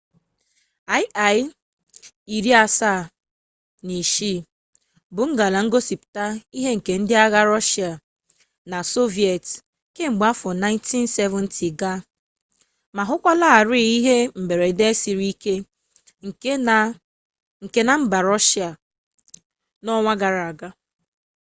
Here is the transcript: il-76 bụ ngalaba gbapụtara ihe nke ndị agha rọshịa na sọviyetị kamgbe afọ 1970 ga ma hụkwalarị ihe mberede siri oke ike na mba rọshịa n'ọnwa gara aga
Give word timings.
il-76 2.35 4.17
bụ 5.15 5.23
ngalaba 5.35 5.67
gbapụtara 5.71 6.25
ihe 6.57 6.69
nke 6.77 6.91
ndị 6.99 7.13
agha 7.25 7.41
rọshịa 7.49 7.91
na 8.69 8.77
sọviyetị 8.91 9.53
kamgbe 9.95 10.23
afọ 10.31 10.49
1970 10.61 11.71
ga 11.79 11.93
ma 12.95 13.01
hụkwalarị 13.09 13.81
ihe 13.97 14.15
mberede 14.41 14.87
siri 15.01 15.29
oke 15.33 15.53
ike 17.67 17.81
na 17.87 17.93
mba 18.01 18.17
rọshịa 18.27 18.69
n'ọnwa 19.83 20.13
gara 20.21 20.41
aga 20.51 20.69